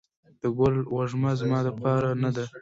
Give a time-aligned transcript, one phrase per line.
[0.41, 2.43] د ګل وږمه زما دپار نه وه